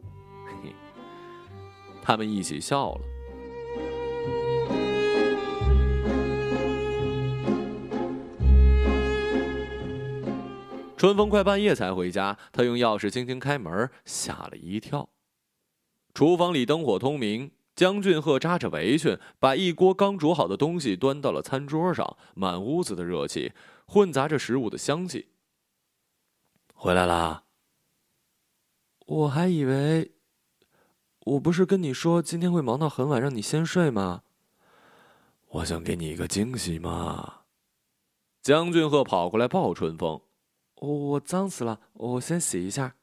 [2.07, 3.01] 他们一起笑了。
[10.95, 15.09] 春风快半夜才回家，他用钥匙轻轻开门，吓了一跳。
[16.13, 23.51] 厨房里灯火通明，江俊鹤扎着围裙，把一锅刚煮好的东西端到了餐桌上，满屋子的热气，
[23.85, 25.27] 混杂着食物的香气。
[26.73, 27.43] 回来啦？
[29.05, 30.16] 我还以为。
[31.27, 34.21] 我不是跟你说今天会忙到很晚，让你先睡吗？
[35.49, 37.41] 我想给你一个惊喜嘛。
[38.41, 40.21] 江俊鹤跑过来抱春风，
[40.75, 42.95] 我我脏死了，我先洗一下。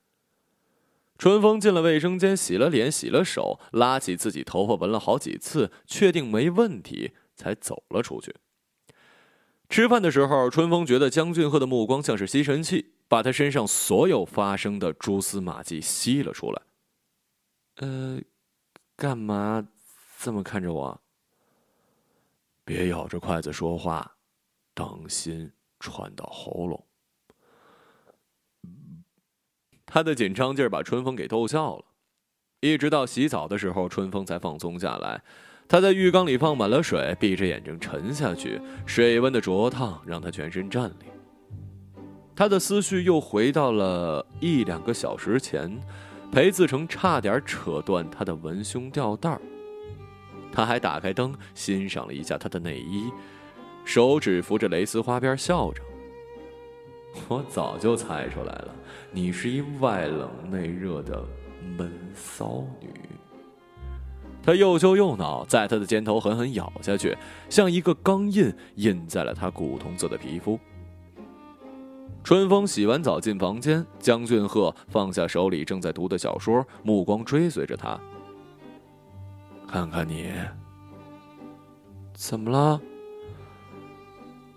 [1.18, 8.34] 春风进了卫生间，洗了脸，洗了手，拉起自己头发闻了好几次，确定没问题，才走了出去。
[9.68, 16.62] 吃饭的时候，春风觉得江俊赫的目光像是吸尘器，把他身上所有发生的蛛丝马迹吸了出来。
[17.76, 18.20] 呃，
[18.96, 19.66] 干嘛
[20.18, 21.00] 这么看着我？
[22.64, 24.16] 别咬着筷子说话，
[24.72, 26.86] 当心传到喉咙。
[29.84, 31.84] 他的紧张劲儿把春风给逗笑了。
[32.60, 35.22] 一直到洗澡的时候，春风才放松下来。
[35.68, 41.06] 他在浴缸里放满了水，闭着眼睛沉下去，水温的灼烫让他全身战栗。
[42.34, 45.78] 他的思绪又回到了一两个小时前。
[46.32, 49.38] 裴自成差点扯断他的文胸吊带
[50.52, 53.10] 他还打开灯欣赏了一下他的内衣，
[53.84, 55.82] 手指扶着蕾丝花边，笑着
[57.28, 58.74] ：“我早就猜出来了，
[59.10, 61.24] 你是一外冷内热的
[61.76, 62.88] 闷骚女。”
[64.42, 67.16] 他又羞又恼，在他的肩头狠狠咬下去，
[67.48, 70.58] 像一个钢印印在了他古铜色的皮肤。
[72.24, 78.00] 春风洗完澡进房间，江俊赫放下手里正在读的小说，目光追随着他。
[79.68, 80.32] 看看你，
[82.14, 82.80] 怎么了？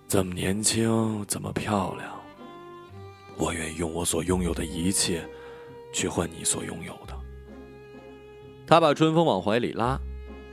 [0.08, 2.10] 这么年轻，这么漂亮，
[3.36, 5.28] 我愿意用我所拥有的一切，
[5.92, 7.14] 去换你所拥有的。
[8.66, 10.00] 他把春风往怀里拉，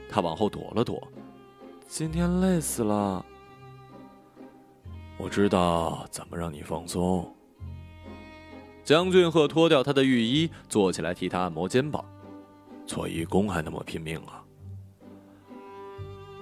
[0.08, 1.00] 他往后躲了躲。
[1.86, 3.24] 今天累死了。
[5.16, 7.34] 我知道怎么让你放松。
[8.82, 12.04] 江俊赫脱掉他的浴衣，坐起来替他按摩肩膀。
[12.86, 14.44] 做义工还那么拼命啊！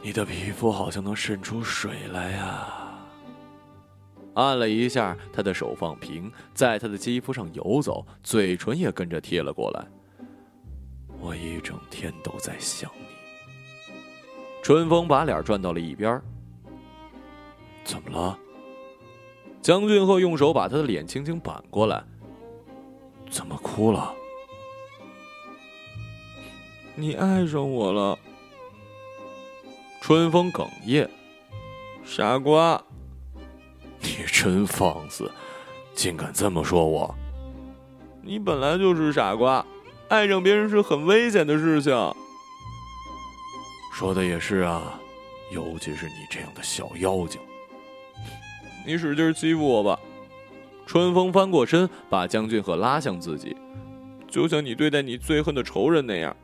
[0.03, 2.99] 你的皮肤好像能渗出水来呀！
[4.35, 9.87] 按了一下，他的手放平，在他的肌肤上游走，嘴唇也跟着贴了过来。
[11.21, 13.07] 我一整天都在想你。
[14.63, 16.21] 春风把脸转到了一边。
[17.85, 18.37] 怎么了？
[19.63, 22.03] 江俊鹤用手把他的脸轻轻扳过来。
[23.31, 24.13] 怎么哭了？
[26.97, 28.19] 你爱上我了？
[30.01, 31.09] 春风哽咽，
[32.05, 32.83] 傻瓜！
[34.01, 35.31] 你真放肆，
[35.95, 37.15] 竟敢这么说我！
[38.21, 39.65] 你本来就是傻瓜，
[40.09, 41.93] 爱上别人是很危险的事情。
[43.95, 45.01] 说的也是啊，
[45.53, 47.41] 尤其是你这样的小妖精。
[48.85, 49.99] 你使劲欺负我吧！
[50.87, 53.57] 春风翻过身，把江俊鹤拉向自己，
[54.29, 56.37] 就像你对待你最恨的仇人那样。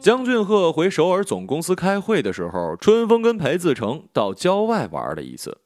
[0.00, 5.62] 江俊鹤回首尔总公司开会的时候，春风跟裴自成到郊外玩了一次。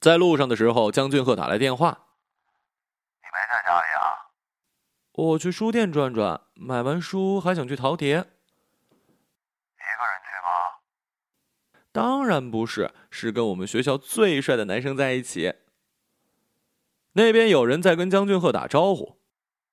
[0.00, 1.90] 在路上的时候，江俊鹤打来电话
[3.22, 4.26] ：“你没在家里啊？
[5.18, 8.10] 我去书店转转，买完书还想去陶碟。
[8.10, 8.28] 一个人
[10.22, 10.78] 去吗？
[11.90, 15.56] 当然不是，是跟我们学校最帅的男生在一起。
[17.14, 19.18] 那边有人在跟江俊鹤打招呼。”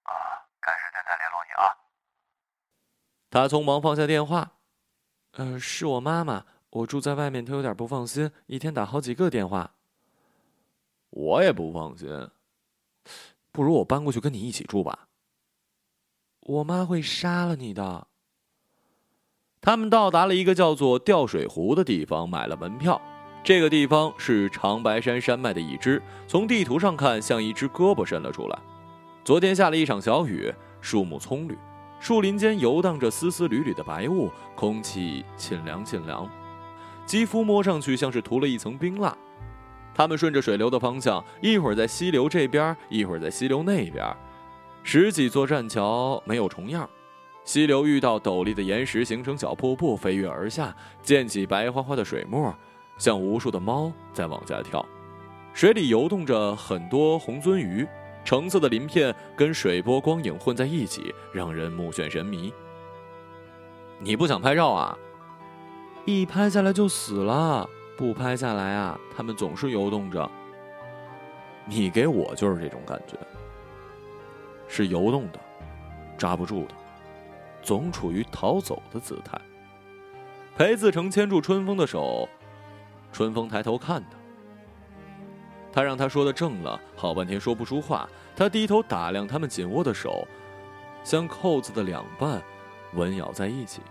[0.02, 0.12] 啊，
[0.60, 1.78] 赶时间再联络你啊
[3.30, 4.54] 他匆忙放下电话，
[5.34, 9.76] 呃，是我妈妈，我住在外面，她有点不放心，一天打好几个电话。
[11.12, 12.32] 我也不放心，
[13.52, 15.08] 不如我搬过去跟你一起住吧。
[16.46, 18.08] 我妈会杀了你的。
[19.62, 23.02] 他们到达了一个叫做吊水湖的地方，买了门票。
[23.44, 28.60] 这个地方是长白山山脉的一支，从地图上看像一只胳膊伸了出来。
[29.24, 31.58] 昨天下了一场小雨，树木葱绿。
[32.00, 36.30] 树林间游荡着丝丝缕缕的白雾，空气沁凉沁凉，
[37.08, 39.18] 肌肤摸上去像是涂了一层冰蜡。
[39.96, 44.06] 他们顺着水流的方向，一会儿在溪流这边，一会儿在溪流那边。
[44.88, 46.88] 十几座栈桥没有重样，
[47.44, 52.56] 溪流遇到陡立的岩石，形成小瀑布，飞跃而下，溅起白花花的水沫，
[52.96, 54.86] 像无数的猫在往下跳。
[55.56, 57.86] 水里游动着很多红鳟鱼。
[58.24, 62.54] 橙色的鳞片跟水波光影混在一起，让人目眩神迷。
[64.00, 64.96] 你不想拍照啊？
[66.06, 67.68] 一拍下来就死了，
[67.98, 70.30] 不拍下来啊，他们总是游动着。
[71.66, 73.18] 你给我就是这种感觉，
[74.68, 75.40] 是游动的，
[76.18, 76.76] 抓不住的，
[77.62, 79.40] 总处于逃走的姿态。
[80.58, 82.28] 裴自成牵住春风的手，
[83.12, 84.18] 春风抬头看他。
[85.72, 88.08] 他让他说的正了，好半天说不出话。
[88.36, 90.26] 他低头打量他们紧握的手，
[91.04, 92.42] 像扣子的两半，
[92.94, 93.82] 吻咬在一起。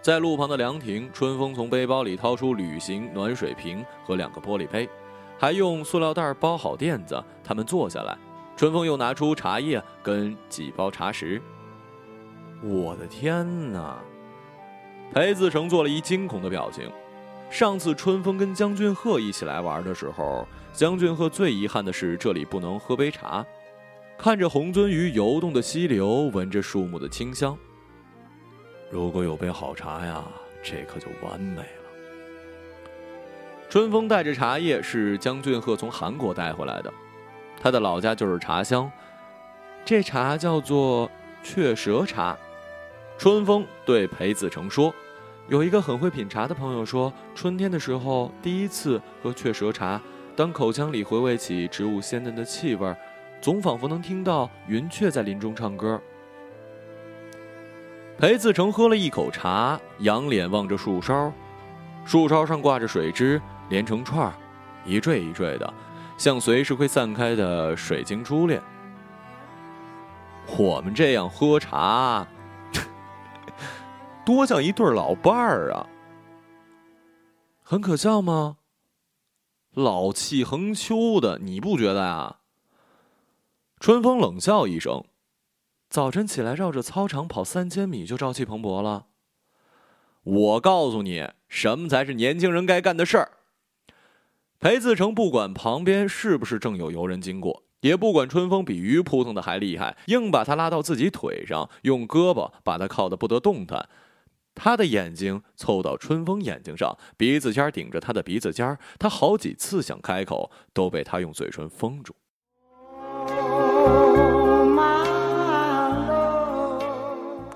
[0.00, 4.88] 在路旁的凉亭，春风从背包里掏出旅行暖水瓶和两个玻璃杯，
[5.36, 7.20] 还用塑料袋包好垫子。
[7.42, 8.16] 他们坐下来，
[8.56, 11.40] 春风又拿出茶叶跟几包茶食。
[12.62, 13.98] 我的天哪！
[15.12, 16.90] 裴自成做了一惊恐的表情。
[17.50, 23.44] 上次春风跟江俊鹤一起来玩的时候，江俊鹤最遗憾的是这里不能喝杯茶。
[24.16, 27.56] 看着红鳟鱼游动的溪流，闻着树木的清香。
[28.90, 30.24] 如果有杯好茶呀，
[30.62, 31.66] 这可就完美了。
[33.68, 36.92] 春风带着茶叶是江俊鹤从韩国带回来的，
[37.60, 38.90] 他的老家就是茶乡，
[39.84, 41.10] 这茶叫做
[41.42, 42.36] 雀舌茶。
[43.18, 44.94] 春风对裴子成说。
[45.48, 50.00] 有一个很会品茶的朋友说，春天的时候第一次喝雀舌茶，
[50.34, 52.92] 当口腔里回味起植物鲜嫩的气味，
[53.40, 56.02] 总仿佛能听到云雀在林中唱歌。
[58.18, 61.32] 裴自成喝了一口茶，仰脸望着树梢，
[62.04, 64.34] 树梢上挂着水枝，连成串儿
[64.84, 65.74] 一坠一坠的，
[66.16, 68.62] 像随时会散开的水晶珠链。
[70.58, 72.26] 我们这样喝茶。
[74.24, 75.86] 多像一对老伴儿啊！
[77.62, 78.58] 很可笑吗？
[79.72, 82.36] 老气横秋的，你不觉得呀？
[83.78, 85.04] 春风冷笑一声，
[85.90, 89.06] 早晨起来绕着操场跑三千米就朝气蓬勃了。
[90.22, 93.30] 我告诉你，什么才是年轻人该干的事儿。
[94.58, 103.88] 裴自成不管旁边是不是正有游人经过，也不管春风比鱼扑腾的还厉害，硬把他拉到自己腿上，用胳膊把他靠得不得动弹。
[104.54, 112.14] 他的眼睛凑到春风眼睛上，鼻子尖顶着他的鼻子尖他好几次想开口，都被他用嘴唇封住。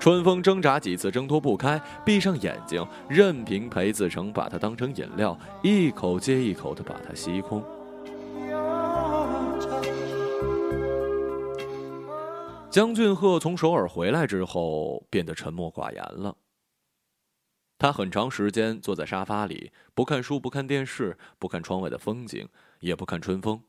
[0.01, 7.63] 春风挣扎几次挣脱不开，闭上眼睛，任凭裴子成把他当成饮料，一口接一口的把它吸空。
[12.71, 16.35] 江俊鹤从首尔回来之后，变得沉默寡言了。
[17.77, 22.49] 他很长时间坐在沙发里，不看书，不看电视，不看窗外的风景，
[22.79, 23.61] 也不看春风，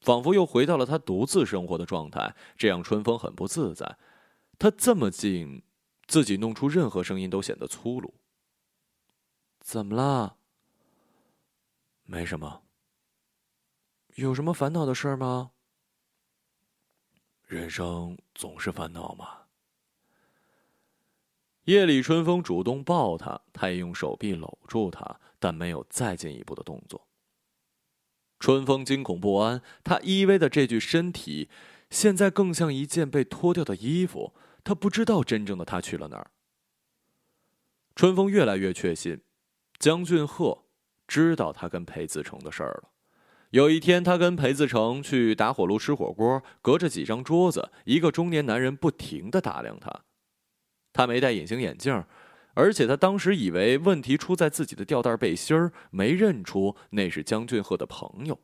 [0.00, 3.96] 仿佛又回到了他独自生活的状态，这让春风很不自在。
[4.58, 5.62] 他这么近，
[6.06, 8.14] 自己弄出任何声音都显得粗鲁。
[9.60, 10.36] 怎么了？
[12.04, 12.62] 没什么。
[14.16, 15.52] 有什么烦恼的事吗？
[17.46, 19.42] 人生总是烦恼嘛。
[21.64, 27.06] 夜里，春风主动抱他，他也用手臂搂住他，但没有再进一步的动作。
[28.40, 31.48] 春风惊恐不安，他依偎的这具身体，
[31.92, 34.34] 现在更像一件被脱掉的衣服。
[34.64, 36.30] 他不知道真正的他去了哪儿。
[37.94, 39.20] 春风越来越确信，
[39.78, 40.64] 江俊鹤
[41.06, 42.90] 知道他跟裴自成的事儿了。
[43.50, 50.04] 有一天，他跟裴自成去打火炉吃火锅，隔着几张桌子，一个中年男人不停的打量他。
[50.92, 52.04] 他没戴隐形眼镜，
[52.54, 58.40] 而且他当时以为问题出在自己的吊带背心儿，没认出那是江俊鹤的朋友。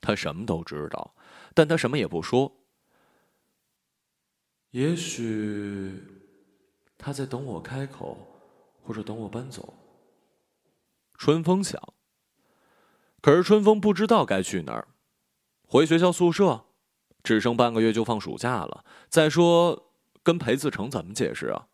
[0.00, 1.14] 他什么都知道，
[1.54, 2.52] 但他什么也不说。
[4.70, 6.02] 也许
[6.96, 8.16] 他在等我开口，
[8.82, 9.74] 或者等我搬走。
[11.16, 11.80] 春风想。
[13.20, 14.88] 可是春风不知道该去哪儿，
[15.66, 16.64] 回学校宿舍，
[17.22, 18.84] 只剩半个月就放暑假了。
[19.08, 19.88] 再说。
[20.24, 21.66] 跟裴自成怎么解释啊？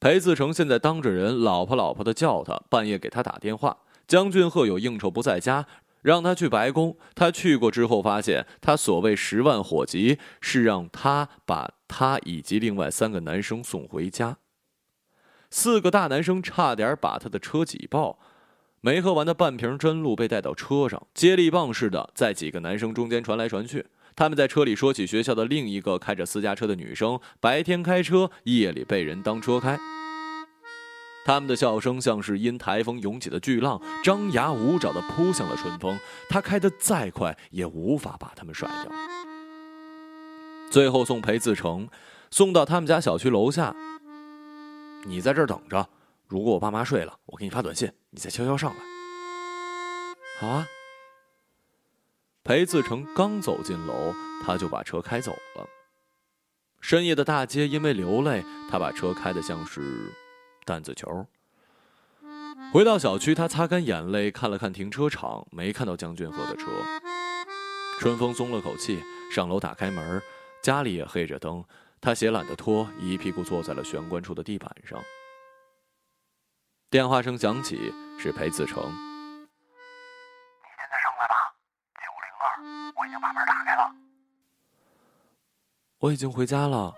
[0.00, 3.82] 裴自成现在当着人老婆老婆的叫他，半夜给他打电话。
[4.06, 5.68] 江俊鹤有应酬不在家，
[6.02, 6.96] 让他去白宫。
[7.14, 14.36] 他去过之后，发现他所谓十万火急是让他把他以及另外三个男生送回家。
[15.50, 18.18] 四个大男生差点把他的车挤爆，
[18.80, 23.86] 没喝完的半瓶真露被带到车上，接力棒似的在几个男生中间传来传去。
[24.16, 29.78] 他们在车里说起学校的另一个开着私家车的女生，白天开车，夜里被人当车开。
[31.24, 35.98] 他们的笑声像是因台风涌起的巨浪，张牙舞爪地扑向了春风。
[36.28, 38.92] 他开得再快，也无法把他们甩掉。
[40.70, 41.88] 最后送裴自成，
[42.30, 43.74] 送到他们家小区楼下。
[45.04, 45.88] 你在这儿等着，
[46.26, 48.78] 如果我爸妈睡了，我给你发短信，你再悄悄上来。
[50.40, 50.66] 好啊。
[52.44, 54.12] 裴自成刚走进楼，
[54.44, 55.66] 他就把车开走了。
[56.80, 60.12] 深夜的大街，因为流泪，他把车开得像是
[60.64, 61.26] 弹子球。
[62.72, 66.70] 回到小区，他擦干眼泪，看了看停车场，没看到江俊鹤的车。
[67.98, 70.22] 春风松了口气，上楼打开门，
[70.62, 71.64] 家里也黑着灯，
[72.00, 74.98] 他鞋懒得脱，一屁股坐在了玄关处的地板上。
[76.90, 78.82] 电话声响起，是裴子成。
[78.82, 78.88] 你
[80.76, 81.34] 现在上来吧，
[81.94, 83.94] 九零二我已经把门打开了。
[85.98, 86.94] 我已经回家了。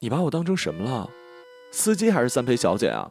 [0.00, 1.10] 你把我当成什么了？
[1.72, 3.10] 司机还是三陪小姐啊？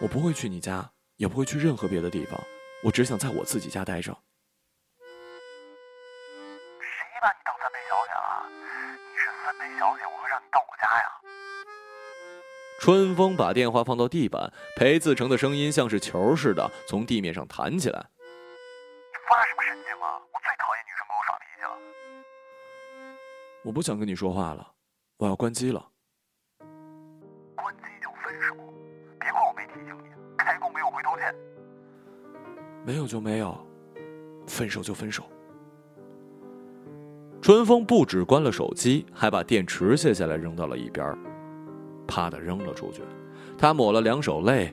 [0.00, 2.40] 我不会去你家，也不会去任何别的地方。
[2.82, 4.16] 我只想在我自己家待着。
[6.80, 6.88] 谁
[7.20, 8.48] 把你当三陪小姐了？
[9.12, 11.04] 你是三陪小姐，我会让你到我家呀。
[12.80, 18.06] 春风把电话放到地板，裴自成的声音像是球似的从地面上弹起来。
[18.08, 19.77] 你发什么神
[23.68, 24.66] 我不想跟你说话了，
[25.18, 25.86] 我要关机了。
[27.54, 28.54] 关机就分手，
[29.20, 30.08] 别怪我没提醒你，
[30.38, 31.34] 开弓没有回头箭。
[32.86, 33.54] 没有就没有，
[34.46, 35.22] 分手就分手。
[37.42, 41.14] 春风不止关了手机，还把电池卸下来扔到了一边。
[42.06, 43.02] 啪的扔了出去，
[43.58, 44.72] 他抹了两手泪，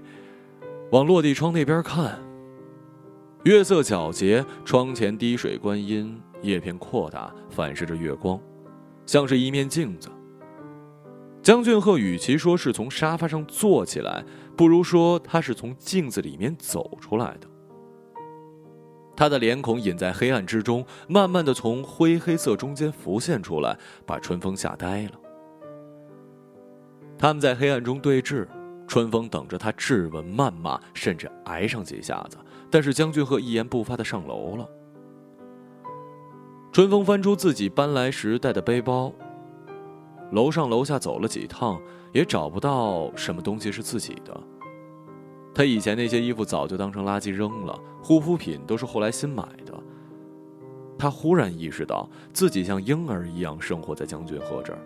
[0.94, 2.18] 往落地窗那边看。
[3.44, 8.40] 月色皎洁，窗前滴水观音，叶片扩大，反射着月光，
[9.06, 10.10] 像是一面镜子。
[11.42, 14.26] 江俊鹤与其说是从沙发上坐起来，
[14.58, 17.48] 不如说他是从镜子里面走出来的。
[19.16, 25.12] 他的脸孔隐在黑暗之中，慢慢的从灰黑色中间浮现出来，把春风吓呆了。
[27.18, 28.46] 他们在黑暗中对峙，
[28.88, 32.38] 春风等着他质问、谩骂，甚至挨上几下子。
[32.70, 34.70] 但是江俊鹤一言不发的上楼了。
[36.76, 39.10] 春风翻出自己搬来时带的背包，
[40.34, 44.38] 楼上楼下走了几趟，也找不到什么东西是自己的。
[45.54, 49.74] 他以前那些衣服早就当成垃圾扔了，护肤品都是后来新买的。
[51.00, 54.80] 他忽然意识到自己像婴儿一样生活在江俊鹤这儿。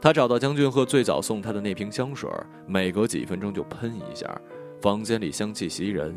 [0.00, 2.30] 他找到江俊鹤最早送他的那瓶香水，
[2.66, 4.26] 每隔几分钟就喷一下。
[4.80, 6.16] 房间里香气袭人，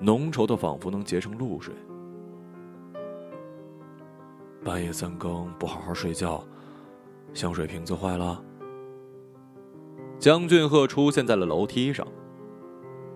[0.00, 1.74] 浓稠的仿佛能结成露水。
[4.64, 6.42] 半夜三更不好好睡觉，
[7.34, 8.42] 香水瓶子坏了。
[10.18, 12.06] 江俊赫出现在了楼梯上，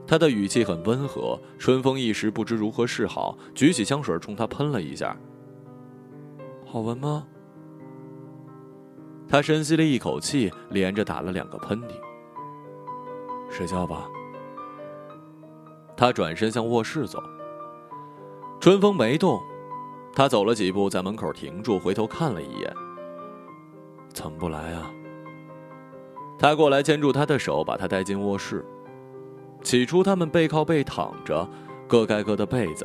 [0.07, 1.40] 他的语气很温和。
[1.59, 5.16] 春风一时不知如何是好，举起香水冲他喷了一下。
[6.66, 7.26] 好闻吗？
[9.26, 11.92] 他深吸了一口气，连着打了两个喷嚏。
[13.51, 14.07] 睡觉吧。
[15.96, 17.22] 他转身向卧室走。
[18.61, 19.40] 春风没动，
[20.19, 22.75] 他走了几步，在门口停住，回头看了一眼。
[24.12, 24.91] 怎么不来啊？
[26.37, 28.66] 他过来牵住他的手，把他带进卧室。
[29.62, 31.49] 起初他们背靠背躺着，
[31.87, 32.85] 各盖各的被子。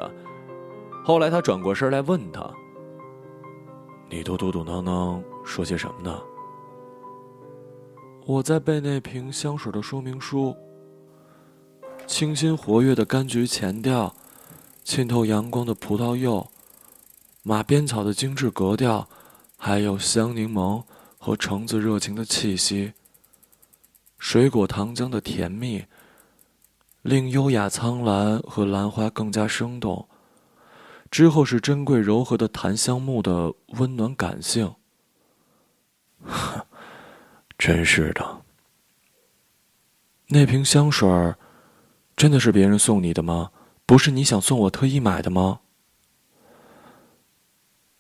[1.04, 2.48] 后来他转过身来问他
[4.12, 6.22] ：“你都嘟嘟囔囔说些什么呢？”
[8.28, 10.56] 我在背那瓶香水的说明书。
[12.06, 14.14] 清新活跃的柑橘前调，
[14.84, 16.46] 浸透阳光的葡萄柚，
[17.46, 19.10] 马鞭草的精致格调，
[19.58, 20.82] 还有香柠檬
[21.18, 22.94] 和橙子热情的气息。
[24.18, 25.84] 水果糖浆的甜蜜，
[27.02, 30.08] 令优雅苍兰和兰花更加生动。
[31.12, 34.74] 之后是珍贵柔和的檀香木的温暖感性。
[37.58, 38.42] 真是的。
[40.28, 41.36] 那瓶香水。
[42.16, 43.52] 真的是别人送你的吗？
[43.86, 45.60] 不是你想送我特意买的吗？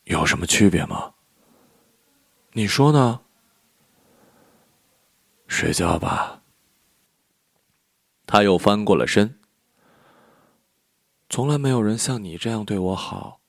[0.06, 1.14] 有什么区别吗？
[2.51, 3.22] 你说呢？
[5.47, 6.41] 睡觉吧。
[8.26, 9.39] 他又翻过了身。
[11.30, 13.39] 从来没有人像你这样对我好。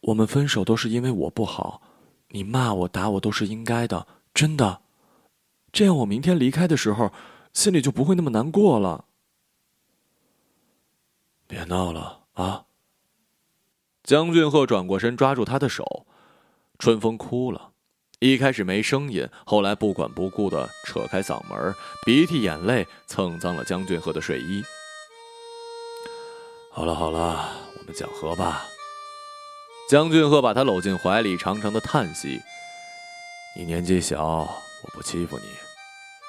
[0.00, 1.82] 我们分手都是因为我不好，
[2.28, 4.82] 你骂我打我都是应该的，真的。
[5.72, 7.12] 这样我明天离开的时候。
[7.52, 9.06] 心里就不会那么难过了。
[11.46, 12.65] 别闹了啊！
[14.06, 16.06] 江俊赫转过身，抓住他的手。
[16.78, 17.72] 春风哭了，
[18.20, 24.62] 一开始没声音，后来不管不顾的扯开嗓门，鼻涕眼泪蹭脏了江俊赫的睡衣。
[26.70, 28.64] 好了好了，我们讲和吧。
[29.90, 32.40] 江俊赫把他搂进怀里，长长的叹息
[33.58, 35.44] ：“你年纪小，我不欺负你。”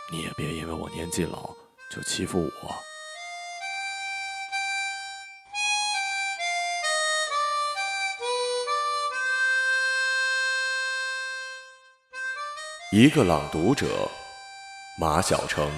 [0.09, 1.53] 你也别因为我年纪老
[1.91, 2.86] 就欺负我。
[12.89, 14.09] 一个朗读者，
[14.97, 15.69] 马晓成。